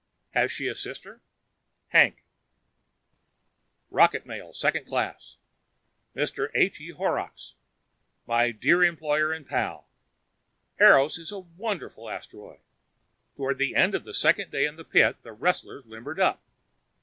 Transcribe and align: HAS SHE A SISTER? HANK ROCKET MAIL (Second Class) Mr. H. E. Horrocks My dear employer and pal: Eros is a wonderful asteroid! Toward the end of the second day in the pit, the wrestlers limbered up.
HAS 0.31 0.51
SHE 0.51 0.67
A 0.69 0.73
SISTER? 0.73 1.21
HANK 1.89 2.23
ROCKET 3.91 4.25
MAIL 4.25 4.51
(Second 4.51 4.87
Class) 4.87 5.37
Mr. 6.15 6.49
H. 6.55 6.81
E. 6.81 6.89
Horrocks 6.89 7.53
My 8.25 8.49
dear 8.49 8.83
employer 8.83 9.31
and 9.31 9.47
pal: 9.47 9.87
Eros 10.79 11.19
is 11.19 11.31
a 11.31 11.37
wonderful 11.37 12.09
asteroid! 12.09 12.61
Toward 13.35 13.59
the 13.59 13.75
end 13.75 13.93
of 13.93 14.03
the 14.03 14.15
second 14.15 14.49
day 14.49 14.65
in 14.65 14.75
the 14.75 14.83
pit, 14.83 15.17
the 15.21 15.33
wrestlers 15.33 15.85
limbered 15.85 16.19
up. 16.19 16.41